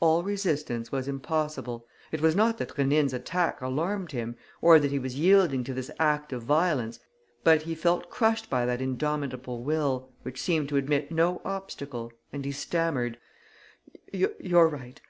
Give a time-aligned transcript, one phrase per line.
[0.00, 1.86] All resistance was impossible.
[2.10, 5.90] It was not that Rénine's attack alarmed him, or that he was yielding to this
[5.98, 7.00] act of violence,
[7.42, 12.46] but he felt crushed by that indomitable will, which seemed to admit no obstacle, and
[12.46, 13.18] he stammered:
[14.10, 15.02] "You are right.